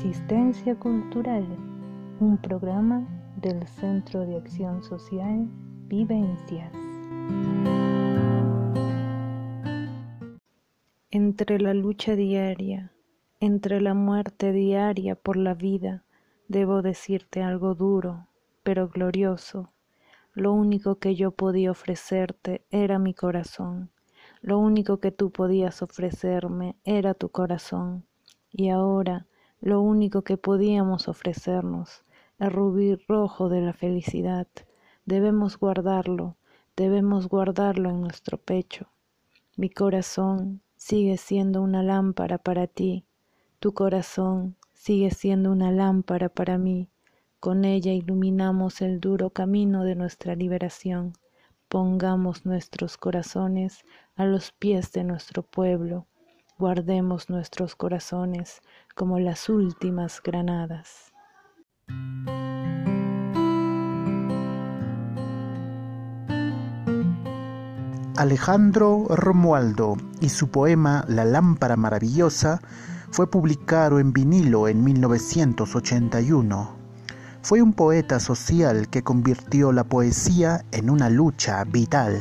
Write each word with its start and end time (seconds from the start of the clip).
Resistencia 0.00 0.76
Cultural, 0.76 1.44
un 2.20 2.38
programa 2.40 3.04
del 3.34 3.66
Centro 3.66 4.24
de 4.24 4.36
Acción 4.36 4.84
Social 4.84 5.48
Vivencias. 5.88 6.72
Entre 11.10 11.58
la 11.58 11.74
lucha 11.74 12.14
diaria, 12.14 12.92
entre 13.40 13.80
la 13.80 13.94
muerte 13.94 14.52
diaria 14.52 15.16
por 15.16 15.36
la 15.36 15.54
vida, 15.54 16.04
debo 16.46 16.80
decirte 16.80 17.42
algo 17.42 17.74
duro, 17.74 18.28
pero 18.62 18.88
glorioso. 18.88 19.72
Lo 20.32 20.52
único 20.52 21.00
que 21.00 21.16
yo 21.16 21.32
podía 21.32 21.72
ofrecerte 21.72 22.64
era 22.70 23.00
mi 23.00 23.14
corazón. 23.14 23.90
Lo 24.42 24.60
único 24.60 25.00
que 25.00 25.10
tú 25.10 25.32
podías 25.32 25.82
ofrecerme 25.82 26.76
era 26.84 27.14
tu 27.14 27.30
corazón. 27.30 28.04
Y 28.52 28.68
ahora 28.68 29.26
lo 29.60 29.80
único 29.80 30.22
que 30.22 30.36
podíamos 30.36 31.08
ofrecernos, 31.08 32.04
el 32.38 32.50
rubí 32.50 32.94
rojo 33.08 33.48
de 33.48 33.60
la 33.60 33.72
felicidad. 33.72 34.46
Debemos 35.04 35.58
guardarlo, 35.58 36.36
debemos 36.76 37.28
guardarlo 37.28 37.90
en 37.90 38.00
nuestro 38.00 38.38
pecho. 38.38 38.88
Mi 39.56 39.70
corazón 39.70 40.60
sigue 40.76 41.16
siendo 41.16 41.62
una 41.62 41.82
lámpara 41.82 42.38
para 42.38 42.66
ti, 42.66 43.04
tu 43.58 43.74
corazón 43.74 44.56
sigue 44.72 45.10
siendo 45.10 45.50
una 45.50 45.72
lámpara 45.72 46.28
para 46.28 46.58
mí. 46.58 46.88
Con 47.40 47.64
ella 47.64 47.92
iluminamos 47.92 48.80
el 48.82 49.00
duro 49.00 49.30
camino 49.30 49.82
de 49.82 49.96
nuestra 49.96 50.36
liberación. 50.36 51.12
Pongamos 51.68 52.46
nuestros 52.46 52.96
corazones 52.96 53.84
a 54.14 54.24
los 54.24 54.52
pies 54.52 54.92
de 54.92 55.04
nuestro 55.04 55.42
pueblo. 55.42 56.06
Guardemos 56.58 57.30
nuestros 57.30 57.76
corazones 57.76 58.62
como 58.96 59.20
las 59.20 59.48
últimas 59.48 60.20
granadas. 60.20 61.12
Alejandro 68.16 69.06
Romualdo 69.08 69.98
y 70.20 70.30
su 70.30 70.50
poema 70.50 71.04
La 71.06 71.24
lámpara 71.24 71.76
maravillosa 71.76 72.60
fue 73.12 73.30
publicado 73.30 74.00
en 74.00 74.12
vinilo 74.12 74.66
en 74.66 74.82
1981. 74.82 76.76
Fue 77.40 77.62
un 77.62 77.72
poeta 77.72 78.18
social 78.18 78.88
que 78.88 79.04
convirtió 79.04 79.70
la 79.70 79.84
poesía 79.84 80.64
en 80.72 80.90
una 80.90 81.08
lucha 81.08 81.62
vital. 81.62 82.20